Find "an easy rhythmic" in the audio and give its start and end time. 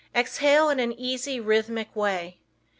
0.79-1.95